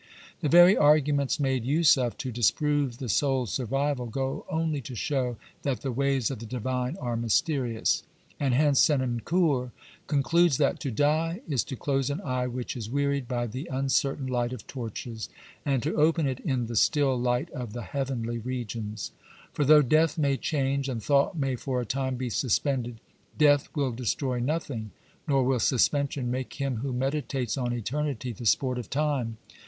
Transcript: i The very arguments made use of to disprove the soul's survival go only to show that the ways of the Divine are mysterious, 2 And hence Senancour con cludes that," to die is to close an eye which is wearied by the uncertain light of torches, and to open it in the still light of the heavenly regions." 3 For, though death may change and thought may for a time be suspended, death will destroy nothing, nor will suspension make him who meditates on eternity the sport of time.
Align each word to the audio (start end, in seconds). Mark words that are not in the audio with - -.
i 0.01 0.33
The 0.41 0.49
very 0.49 0.75
arguments 0.75 1.39
made 1.39 1.63
use 1.63 1.95
of 1.95 2.17
to 2.17 2.31
disprove 2.31 2.97
the 2.97 3.07
soul's 3.07 3.53
survival 3.53 4.07
go 4.07 4.47
only 4.49 4.81
to 4.81 4.95
show 4.95 5.37
that 5.61 5.81
the 5.81 5.91
ways 5.91 6.31
of 6.31 6.39
the 6.39 6.47
Divine 6.47 6.97
are 6.97 7.15
mysterious, 7.15 8.01
2 8.39 8.45
And 8.45 8.53
hence 8.55 8.79
Senancour 8.79 9.69
con 10.07 10.23
cludes 10.23 10.57
that," 10.57 10.79
to 10.79 10.89
die 10.89 11.41
is 11.47 11.63
to 11.65 11.75
close 11.75 12.09
an 12.09 12.19
eye 12.21 12.47
which 12.47 12.75
is 12.75 12.89
wearied 12.89 13.27
by 13.27 13.45
the 13.45 13.69
uncertain 13.71 14.25
light 14.25 14.51
of 14.53 14.65
torches, 14.65 15.29
and 15.63 15.83
to 15.83 15.93
open 15.95 16.25
it 16.25 16.39
in 16.39 16.65
the 16.65 16.75
still 16.75 17.15
light 17.15 17.51
of 17.51 17.73
the 17.73 17.83
heavenly 17.83 18.39
regions." 18.39 19.11
3 19.53 19.53
For, 19.53 19.65
though 19.65 19.81
death 19.83 20.17
may 20.17 20.35
change 20.35 20.89
and 20.89 21.03
thought 21.03 21.37
may 21.37 21.55
for 21.55 21.79
a 21.79 21.85
time 21.85 22.15
be 22.15 22.31
suspended, 22.31 22.99
death 23.37 23.69
will 23.75 23.91
destroy 23.91 24.39
nothing, 24.39 24.89
nor 25.27 25.43
will 25.43 25.59
suspension 25.59 26.31
make 26.31 26.53
him 26.55 26.77
who 26.77 26.91
meditates 26.91 27.55
on 27.55 27.71
eternity 27.71 28.31
the 28.33 28.47
sport 28.47 28.79
of 28.79 28.89
time. 28.89 29.37